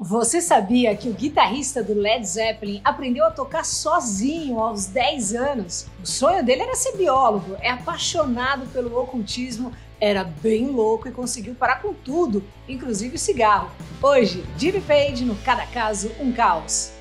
[0.00, 5.86] Você sabia que o guitarrista do Led Zeppelin aprendeu a tocar sozinho aos 10 anos?
[6.00, 11.56] O sonho dele era ser biólogo, é apaixonado pelo ocultismo, era bem louco e conseguiu
[11.56, 13.72] parar com tudo, inclusive o cigarro.
[14.00, 16.92] Hoje, Jimmy Page no Cada Caso Um Caos.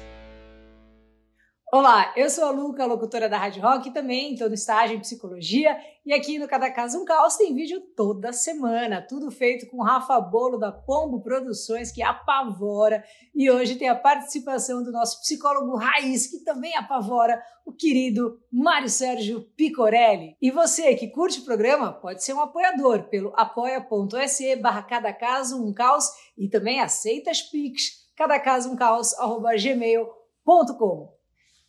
[1.70, 5.02] Olá, eu sou a Luca, locutora da Rádio Rock e também estou no estágio em
[5.02, 9.84] psicologia e aqui no Cada Caso um Caos tem vídeo toda semana, tudo feito com
[9.84, 13.04] Rafa Bolo da Pombo Produções que apavora
[13.36, 18.88] e hoje tem a participação do nosso psicólogo raiz que também apavora, o querido Mário
[18.88, 20.38] Sérgio Picorelli.
[20.42, 25.62] E você que curte o programa pode ser um apoiador pelo apoia.se barra Cada Caso
[25.62, 26.06] um Caos
[26.38, 31.17] e também aceita as pics, cada caso um caos, arroba gmail.com.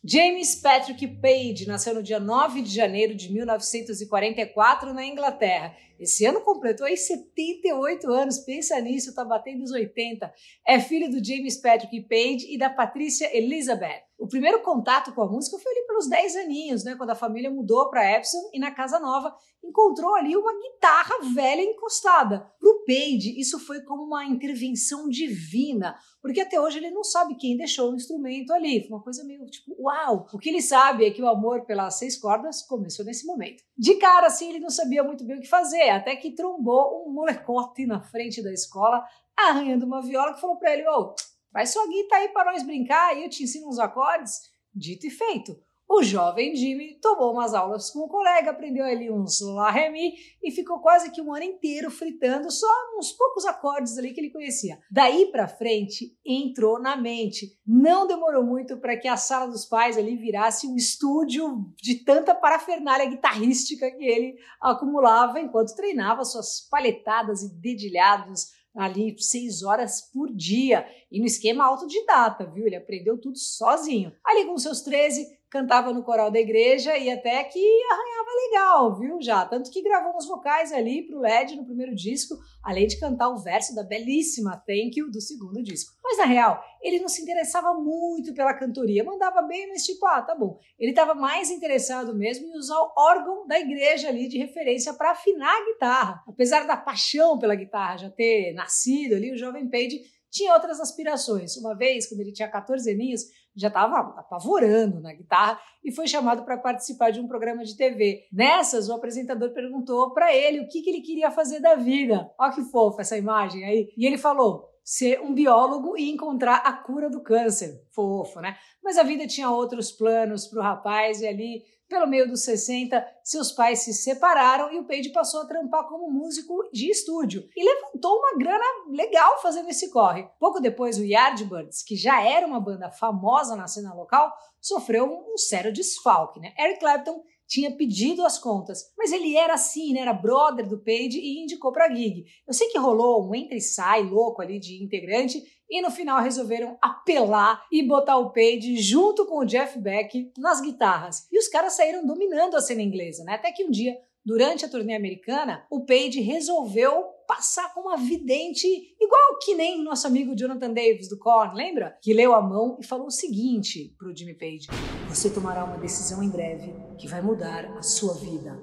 [0.01, 5.75] James Patrick Page nasceu no dia 9 de janeiro de 1944 na Inglaterra.
[5.99, 10.33] Esse ano completou aí 78 anos, pensa nisso, tá batendo os 80.
[10.65, 14.08] É filho do James Patrick Page e da Patrícia Elizabeth.
[14.19, 17.49] O primeiro contato com a música foi ali pelos 10 aninhos, né, quando a família
[17.49, 22.39] mudou para Epsom e na casa nova encontrou ali uma guitarra velha encostada.
[22.59, 27.35] Para o Page, isso foi como uma intervenção divina, porque até hoje ele não sabe
[27.35, 28.81] quem deixou o instrumento ali.
[28.81, 30.27] Foi uma coisa meio tipo, uau!
[30.33, 33.63] O que ele sabe é que o amor pelas seis cordas começou nesse momento.
[33.77, 37.13] De cara, assim, ele não sabia muito bem o que fazer, até que trombou um
[37.13, 39.01] molecote na frente da escola,
[39.37, 41.15] arranhando uma viola, que falou para ele: Ô, oh,
[41.51, 44.49] Faz sua guita aí para nós brincar e eu te ensino uns acordes.
[44.73, 45.59] Dito e feito.
[45.91, 50.51] O jovem Jimmy tomou umas aulas com o colega, aprendeu ali uns lá remi e
[50.51, 54.77] ficou quase que um ano inteiro fritando só uns poucos acordes ali que ele conhecia.
[54.91, 57.57] Daí para frente entrou na mente.
[57.65, 62.35] Não demorou muito para que a sala dos pais ali virasse um estúdio de tanta
[62.35, 70.33] parafernália guitarrística que ele acumulava enquanto treinava suas palhetadas e dedilhados ali seis horas por
[70.33, 72.65] dia e no esquema autodidata, viu?
[72.65, 74.13] Ele aprendeu tudo sozinho.
[74.23, 77.59] Ali com seus 13, cantava no coral da igreja e até que
[77.91, 79.21] arranhava legal, viu?
[79.21, 79.45] Já.
[79.45, 83.37] Tanto que gravou uns vocais ali pro LED no primeiro disco, além de cantar o
[83.37, 85.93] verso da belíssima Thank You do segundo disco.
[86.03, 90.21] Mas na real, ele não se interessava muito pela cantoria, mandava bem, mas tipo, ah,
[90.21, 90.59] tá bom.
[90.77, 95.11] Ele estava mais interessado mesmo em usar o órgão da igreja ali de referência para
[95.11, 96.23] afinar a guitarra.
[96.27, 100.01] Apesar da paixão pela guitarra já ter nascido ali, o jovem Page
[100.31, 101.57] tinha outras aspirações.
[101.57, 103.21] Uma vez, quando ele tinha 14 aninhos,
[103.55, 108.27] já estava apavorando na guitarra e foi chamado para participar de um programa de TV.
[108.31, 112.29] Nessas, o apresentador perguntou para ele o que, que ele queria fazer da vida.
[112.37, 113.89] Olha que fofa essa imagem aí.
[113.97, 117.83] E ele falou: ser um biólogo e encontrar a cura do câncer.
[117.91, 118.57] Fofo, né?
[118.83, 123.03] Mas a vida tinha outros planos para o rapaz e ali pelo meio dos 60,
[123.23, 127.63] seus pais se separaram e o Page passou a trampar como músico de estúdio e
[127.63, 130.29] levantou uma grana legal fazendo esse corre.
[130.39, 135.35] Pouco depois, o Yardbirds, que já era uma banda famosa na cena local, sofreu um
[135.35, 136.39] sério desfalque.
[136.39, 136.53] Né?
[136.59, 140.01] Eric Clapton tinha pedido as contas, mas ele era assim, né?
[140.01, 142.23] Era brother do Page e indicou para gig.
[142.47, 146.21] Eu sei que rolou um entra e sai louco ali de integrante e no final
[146.21, 151.27] resolveram apelar e botar o Page junto com o Jeff Beck nas guitarras.
[151.31, 153.33] E os caras saíram dominando a cena inglesa, né?
[153.33, 158.67] Até que um dia, durante a turnê americana, o Page resolveu passar com uma vidente,
[158.99, 161.97] igual que nem nosso amigo Jonathan Davis do Korn, lembra?
[162.01, 164.67] Que leu a mão e falou o seguinte pro Jimmy Page:
[165.09, 168.61] Você tomará uma decisão em breve que vai mudar a sua vida.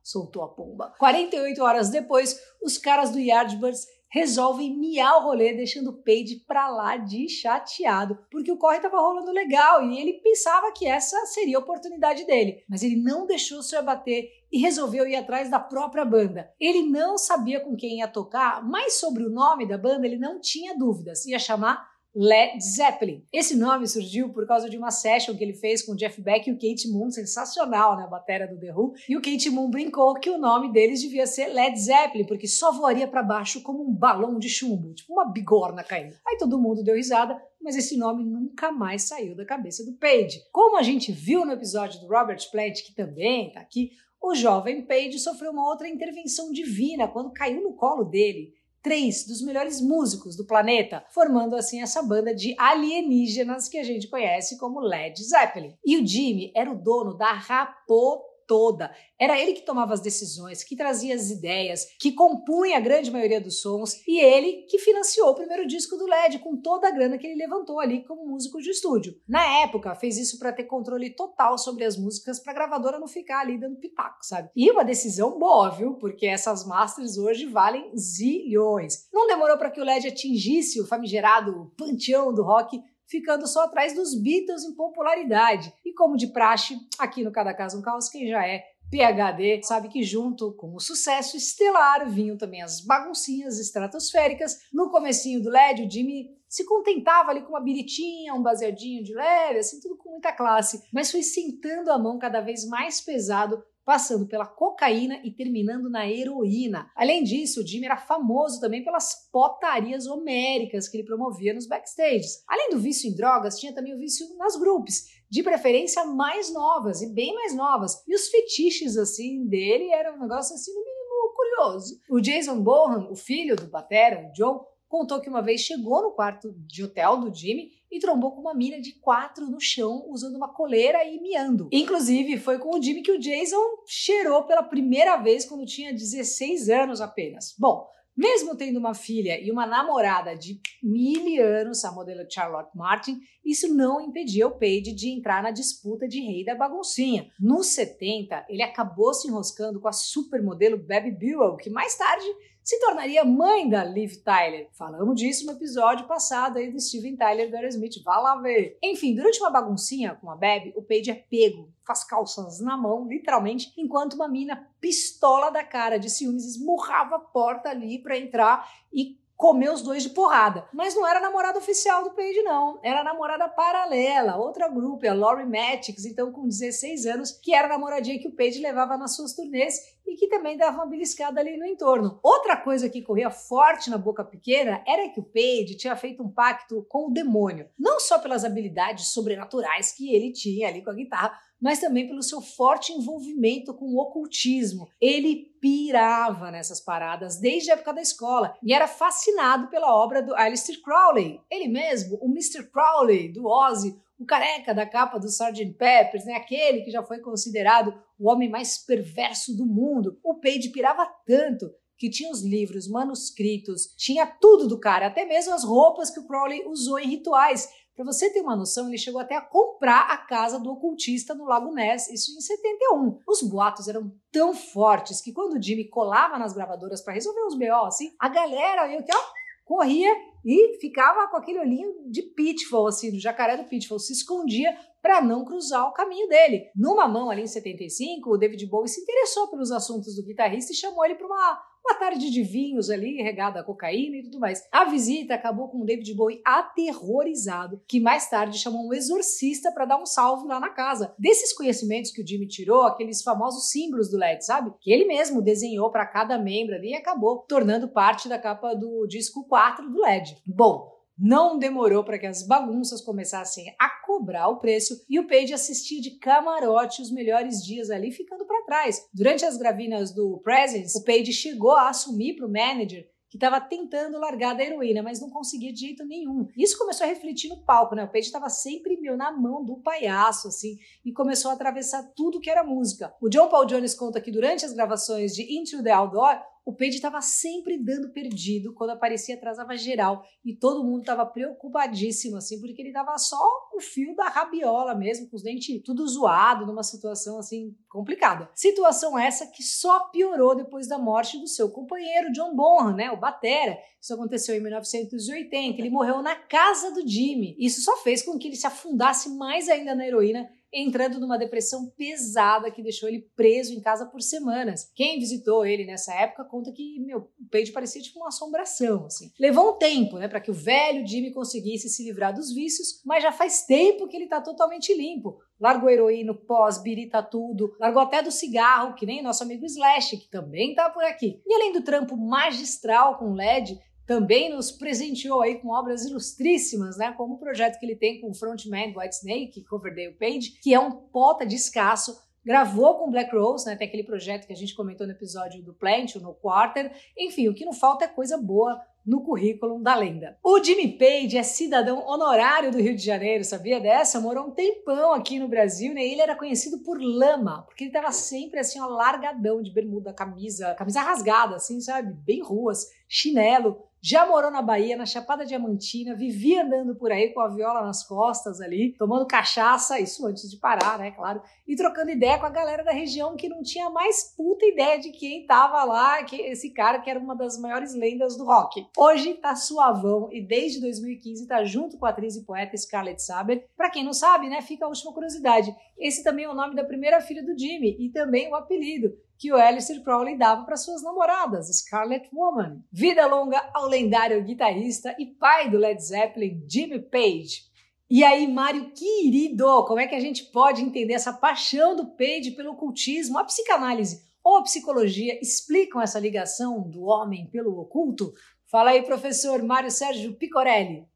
[0.00, 0.94] Soltou a pomba.
[0.96, 6.68] 48 horas depois, os caras do Yardbirds resolvem miar o rolê, deixando o Page pra
[6.68, 11.56] lá de chateado, porque o corre tava rolando legal e ele pensava que essa seria
[11.56, 16.04] a oportunidade dele, mas ele não deixou se abater e resolveu ir atrás da própria
[16.04, 16.48] banda.
[16.60, 20.40] Ele não sabia com quem ia tocar, mas sobre o nome da banda ele não
[20.40, 23.24] tinha dúvidas, ia chamar Led Zeppelin.
[23.32, 26.52] Esse nome surgiu por causa de uma session que ele fez com Jeff Beck e
[26.52, 28.94] o Kate Moon, sensacional na né, bateria do The Who.
[29.08, 32.72] E o Kate Moon brincou que o nome deles devia ser Led Zeppelin, porque só
[32.72, 36.16] voaria para baixo como um balão de chumbo, tipo uma bigorna caindo.
[36.26, 40.42] Aí todo mundo deu risada, mas esse nome nunca mais saiu da cabeça do Page.
[40.50, 44.84] Como a gente viu no episódio do Robert Plant, que também está aqui, o jovem
[44.84, 48.52] Page sofreu uma outra intervenção divina quando caiu no colo dele
[48.82, 54.08] três dos melhores músicos do planeta, formando assim essa banda de alienígenas que a gente
[54.08, 55.74] conhece como Led Zeppelin.
[55.84, 58.92] E o Jimmy era o dono da Rapô toda.
[59.16, 63.40] Era ele que tomava as decisões, que trazia as ideias, que compunha a grande maioria
[63.40, 67.16] dos sons e ele que financiou o primeiro disco do LED com toda a grana
[67.16, 69.14] que ele levantou ali como músico de estúdio.
[69.28, 73.06] Na época, fez isso para ter controle total sobre as músicas para a gravadora não
[73.06, 74.50] ficar ali dando pitaco, sabe?
[74.56, 75.94] E uma decisão boa, viu?
[75.94, 79.06] Porque essas masters hoje valem zilhões.
[79.12, 83.94] Não demorou para que o LED atingisse o famigerado panteão do rock ficando só atrás
[83.94, 85.72] dos Beatles em popularidade.
[85.84, 89.88] E como de praxe, aqui no Cada Caso um Caos, quem já é PHD sabe
[89.88, 94.58] que junto com o sucesso estelar vinham também as baguncinhas estratosféricas.
[94.72, 99.14] No comecinho do LED, o Jimmy se contentava ali com uma biritinha, um baseadinho de
[99.14, 103.62] leve, assim, tudo com muita classe, mas foi sentando a mão cada vez mais pesado
[103.84, 106.90] passando pela cocaína e terminando na heroína.
[106.94, 112.42] Além disso, o Jimmy era famoso também pelas potarias homéricas que ele promovia nos backstages.
[112.48, 117.02] Além do vício em drogas, tinha também o vício nas grupos, de preferência mais novas
[117.02, 118.02] e bem mais novas.
[118.06, 121.98] E os fetiches assim dele eram um negócio assim no mínimo curioso.
[122.10, 126.10] O Jason Bohan, o filho do batera, o John, contou que uma vez chegou no
[126.10, 130.34] quarto de hotel do Jimmy e trombou com uma mina de quatro no chão, usando
[130.34, 131.68] uma coleira e miando.
[131.72, 136.68] Inclusive, foi com o Jimmy que o Jason cheirou pela primeira vez quando tinha 16
[136.68, 137.54] anos apenas.
[137.56, 143.20] Bom, mesmo tendo uma filha e uma namorada de mil anos, a modelo Charlotte Martin,
[143.44, 147.30] isso não impedia o Page de entrar na disputa de rei da baguncinha.
[147.38, 152.26] Nos 70, ele acabou se enroscando com a supermodelo Baby Buell, que mais tarde
[152.62, 154.68] se tornaria mãe da Liv Tyler.
[154.72, 158.02] Falamos disso no episódio passado aí do Steven Tyler do Aerosmith.
[158.04, 158.78] Vá lá ver.
[158.82, 162.76] Enfim, durante uma baguncinha com a Bebe, o Paige é pego com as calças na
[162.76, 168.18] mão, literalmente, enquanto uma mina pistola da cara de ciúmes esmurrava a porta ali para
[168.18, 170.68] entrar e comer os dois de porrada.
[170.70, 172.78] Mas não era a namorada oficial do Paige, não.
[172.82, 177.66] Era a namorada paralela, outra grupo, a Laurie Matix, então com 16 anos, que era
[177.66, 181.40] a namoradinha que o Paige levava nas suas turnês e que também dava uma beliscada
[181.40, 182.20] ali no entorno.
[182.22, 186.30] Outra coisa que corria forte na boca pequena era que o Paige tinha feito um
[186.30, 187.66] pacto com o demônio.
[187.78, 192.22] Não só pelas habilidades sobrenaturais que ele tinha ali com a guitarra, mas também pelo
[192.22, 194.88] seu forte envolvimento com o ocultismo.
[195.00, 200.34] Ele pirava nessas paradas desde a época da escola e era fascinado pela obra do
[200.34, 201.40] Aleister Crowley.
[201.50, 202.70] Ele mesmo, o Mr.
[202.70, 205.74] Crowley, do Ozzy, o careca da capa do Sgt.
[205.78, 206.34] Peppers, né?
[206.34, 210.18] aquele que já foi considerado o homem mais perverso do mundo.
[210.22, 215.52] O Page pirava tanto que tinha os livros, manuscritos, tinha tudo do cara, até mesmo
[215.52, 217.68] as roupas que o Crowley usou em rituais.
[217.94, 221.44] Para você ter uma noção, ele chegou até a comprar a casa do ocultista no
[221.44, 223.20] Lago Ness, isso em 71.
[223.26, 227.54] Os boatos eram tão fortes que quando o Jimmy colava nas gravadoras para resolver os
[227.54, 230.12] BO, assim, a galera aí, ó, corria
[230.44, 235.20] e ficava com aquele olhinho de Pitfall, assim, do jacaré do Pitfall, se escondia para
[235.20, 236.70] não cruzar o caminho dele.
[236.74, 240.76] Numa mão ali em 75, o David Bowie se interessou pelos assuntos do guitarrista e
[240.76, 244.62] chamou ele para uma uma tarde de vinhos ali, regada a cocaína e tudo mais.
[244.70, 249.84] A visita acabou com o David Bowie aterrorizado, que mais tarde chamou um exorcista para
[249.84, 251.12] dar um salve lá na casa.
[251.18, 254.72] Desses conhecimentos que o Jimmy tirou, aqueles famosos símbolos do LED, sabe?
[254.80, 259.06] Que ele mesmo desenhou para cada membro ali e acabou tornando parte da capa do
[259.08, 260.36] disco 4 do LED.
[260.46, 265.52] Bom, não demorou para que as bagunças começassem a cobrar o preço e o Page
[265.52, 269.06] assistia de camarote os melhores dias ali, ficando para trás.
[269.12, 273.60] Durante as gravinas do Presence, o Page chegou a assumir para o manager que estava
[273.60, 276.48] tentando largar da heroína, mas não conseguia de jeito nenhum.
[276.56, 278.02] Isso começou a refletir no palco, né?
[278.02, 282.40] O Page estava sempre meu na mão do palhaço, assim, e começou a atravessar tudo
[282.40, 283.14] que era música.
[283.20, 286.96] O John Paul Jones conta que durante as gravações de Into the Outdoor, o Page
[286.96, 292.80] estava sempre dando perdido, quando aparecia atrasava geral e todo mundo estava preocupadíssimo assim, porque
[292.80, 293.36] ele dava só
[293.74, 298.48] o fio da rabiola mesmo, com os dentes tudo zoado, numa situação assim complicada.
[298.54, 303.16] Situação essa que só piorou depois da morte do seu companheiro John Bonham, né, o
[303.16, 303.76] batera.
[304.00, 307.56] Isso aconteceu em 1980, ele morreu na casa do Jimmy.
[307.58, 311.90] Isso só fez com que ele se afundasse mais ainda na heroína entrando numa depressão
[311.96, 314.90] pesada que deixou ele preso em casa por semanas.
[314.94, 319.32] Quem visitou ele nessa época conta que, meu, o Page parecia tipo uma assombração, assim.
[319.38, 323.22] Levou um tempo, né, para que o velho Jimmy conseguisse se livrar dos vícios, mas
[323.22, 325.38] já faz tempo que ele tá totalmente limpo.
[325.60, 330.30] Largou heroína, pós, birita tudo, largou até do cigarro, que nem nosso amigo Slash, que
[330.30, 331.40] também tá por aqui.
[331.46, 333.78] E além do trampo magistral com LED,
[334.10, 337.12] também nos presenteou aí com obras ilustríssimas, né?
[337.12, 340.80] Como o projeto que ele tem com o frontman White Snake, Coverdale Page, que é
[340.80, 343.76] um pota de escasso gravou com Black Rose, né?
[343.76, 346.90] Tem aquele projeto que a gente comentou no episódio do Plant, no Quarter.
[347.16, 350.36] Enfim, o que não falta é coisa boa no currículo da lenda.
[350.42, 354.20] O Jimmy Page é cidadão honorário do Rio de Janeiro, sabia dessa?
[354.20, 356.04] Morou um tempão aqui no Brasil, né?
[356.04, 360.74] Ele era conhecido por lama, porque ele tava sempre assim, ó, largadão de bermuda, camisa,
[360.74, 362.12] camisa rasgada, assim, sabe?
[362.24, 367.40] Bem ruas, chinelo já morou na Bahia, na Chapada Diamantina, vivia andando por aí com
[367.40, 372.10] a viola nas costas ali, tomando cachaça, isso antes de parar, né, claro, e trocando
[372.10, 375.84] ideia com a galera da região que não tinha mais puta ideia de quem tava
[375.84, 378.86] lá, que esse cara que era uma das maiores lendas do rock.
[378.96, 383.68] Hoje tá suavão e desde 2015 tá junto com a atriz e poeta Scarlett Saber.
[383.76, 385.74] Para quem não sabe, né, fica a última curiosidade.
[386.00, 389.52] Esse também é o nome da primeira filha do Jimmy e também o apelido que
[389.52, 392.82] o Alistair Crowley dava para suas namoradas, Scarlet Woman.
[392.90, 397.70] Vida longa ao lendário guitarrista e pai do Led Zeppelin, Jimmy Page.
[398.08, 402.52] E aí, Mário querido, como é que a gente pode entender essa paixão do Page
[402.52, 403.38] pelo ocultismo?
[403.38, 408.32] A psicanálise ou a psicologia explicam essa ligação do homem pelo oculto?
[408.66, 411.06] Fala aí, professor Mário Sérgio Picorelli.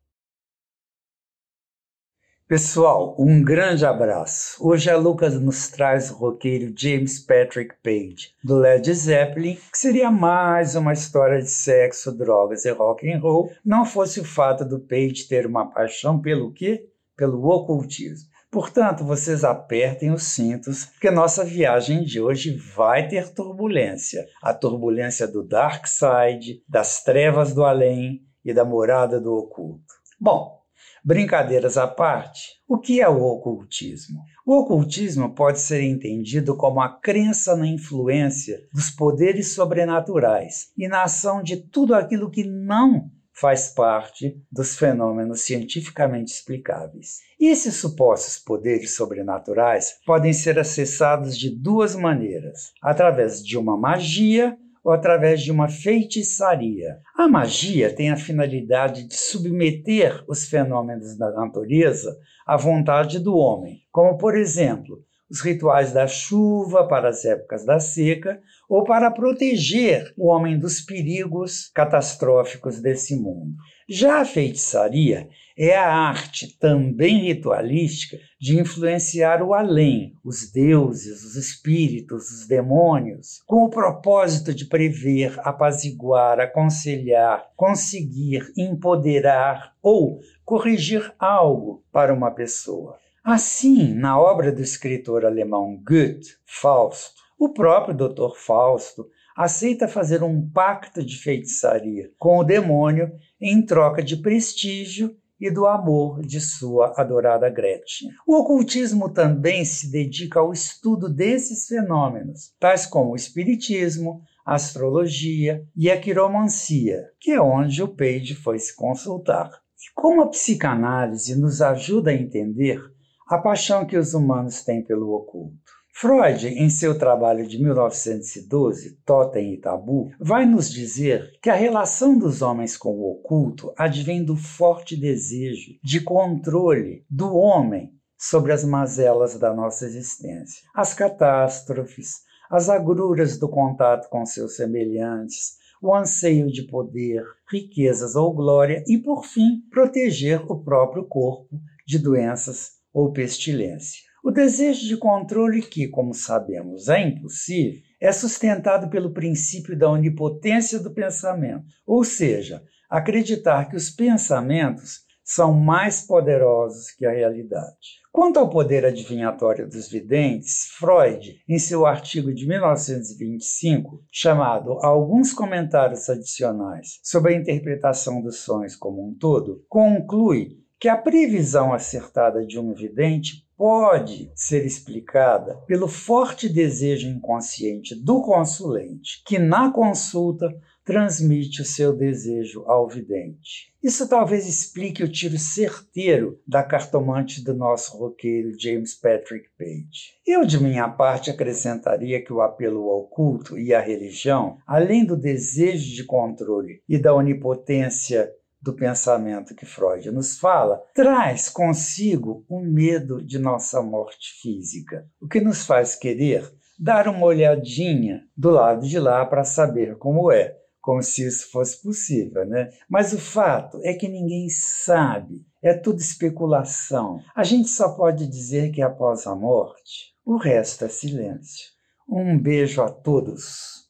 [2.46, 4.58] Pessoal, um grande abraço.
[4.60, 10.10] Hoje a Lucas nos traz o roqueiro James Patrick Page, do Led Zeppelin, que seria
[10.10, 14.78] mais uma história de sexo, drogas e rock and roll, não fosse o fato do
[14.78, 16.86] Page ter uma paixão pelo quê?
[17.16, 18.28] Pelo ocultismo.
[18.50, 24.22] Portanto, vocês apertem os cintos, porque nossa viagem de hoje vai ter turbulência.
[24.42, 29.94] A turbulência do Dark Side, das trevas do além e da morada do oculto.
[30.20, 30.62] Bom,
[31.06, 34.22] Brincadeiras à parte, o que é o ocultismo?
[34.46, 41.02] O ocultismo pode ser entendido como a crença na influência dos poderes sobrenaturais e na
[41.02, 47.18] ação de tudo aquilo que não faz parte dos fenômenos cientificamente explicáveis.
[47.38, 54.56] E esses supostos poderes sobrenaturais podem ser acessados de duas maneiras: através de uma magia
[54.84, 56.98] ou através de uma feitiçaria.
[57.16, 62.14] A magia tem a finalidade de submeter os fenômenos da natureza
[62.46, 67.80] à vontade do homem, como, por exemplo, os rituais da chuva para as épocas da
[67.80, 73.54] seca ou para proteger o homem dos perigos catastróficos desse mundo.
[73.88, 81.36] Já a feitiçaria é a arte, também ritualística, de influenciar o além, os deuses, os
[81.36, 91.84] espíritos, os demônios, com o propósito de prever, apaziguar, aconselhar, conseguir, empoderar ou corrigir algo
[91.92, 93.03] para uma pessoa.
[93.24, 98.36] Assim, na obra do escritor alemão Goethe, Fausto, o próprio Dr.
[98.36, 105.50] Fausto aceita fazer um pacto de feitiçaria com o demônio em troca de prestígio e
[105.50, 108.10] do amor de sua adorada Gretchen.
[108.26, 115.66] O ocultismo também se dedica ao estudo desses fenômenos, tais como o espiritismo, a astrologia
[115.74, 119.50] e a quiromancia, que é onde o Page foi se consultar.
[119.50, 122.92] E como a psicanálise nos ajuda a entender
[123.26, 125.74] a paixão que os humanos têm pelo oculto.
[125.96, 132.18] Freud, em seu trabalho de 1912, Totem e Tabu, vai nos dizer que a relação
[132.18, 138.64] dos homens com o oculto advém do forte desejo de controle do homem sobre as
[138.64, 146.50] mazelas da nossa existência, as catástrofes, as agruras do contato com seus semelhantes, o anseio
[146.50, 153.12] de poder, riquezas ou glória e, por fim, proteger o próprio corpo de doenças ou
[153.12, 154.00] pestilência.
[154.22, 160.78] O desejo de controle, que, como sabemos, é impossível, é sustentado pelo princípio da onipotência
[160.78, 168.02] do pensamento, ou seja, acreditar que os pensamentos são mais poderosos que a realidade.
[168.12, 176.08] Quanto ao poder adivinhatório dos videntes, Freud, em seu artigo de 1925, chamado Alguns Comentários
[176.08, 182.60] Adicionais sobre a Interpretação dos Sonhos como um Todo, conclui que a previsão acertada de
[182.60, 191.62] um vidente pode ser explicada pelo forte desejo inconsciente do consulente, que na consulta transmite
[191.62, 193.72] o seu desejo ao vidente.
[193.82, 200.18] Isso talvez explique o tiro certeiro da cartomante do nosso roqueiro James Patrick Page.
[200.26, 205.16] Eu, de minha parte, acrescentaria que o apelo ao culto e à religião, além do
[205.16, 208.30] desejo de controle e da onipotência
[208.64, 215.28] do pensamento que Freud nos fala, traz consigo o medo de nossa morte física, o
[215.28, 220.56] que nos faz querer dar uma olhadinha do lado de lá para saber como é,
[220.80, 222.70] como se isso fosse possível, né?
[222.88, 227.20] Mas o fato é que ninguém sabe, é tudo especulação.
[227.36, 231.68] A gente só pode dizer que após a morte, O resto é silêncio.
[232.08, 233.83] Um beijo a todos.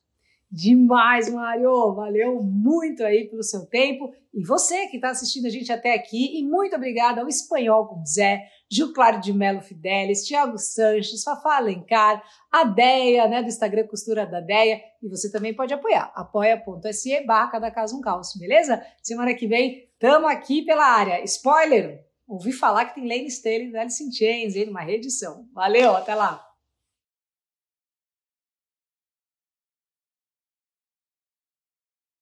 [0.57, 1.97] Demais, Mário!
[1.97, 4.15] Valeu muito aí pelo seu tempo.
[4.33, 8.05] E você que está assistindo a gente até aqui, e muito obrigada ao Espanhol com
[8.07, 13.89] Zé, Gil Claro de Melo Fidelis, Thiago Sanches, Fafá Alencar, a Deia, né, do Instagram
[13.89, 14.81] Costura da Deia.
[15.03, 18.81] E você também pode apoiar, apoia.se barra cada caso um calço, beleza?
[19.03, 21.21] Semana que vem, tamo aqui pela área.
[21.25, 22.05] Spoiler!
[22.29, 25.49] Ouvi falar que tem Lane Staley e Alice in Chains aí numa reedição.
[25.53, 26.54] Valeu, até lá!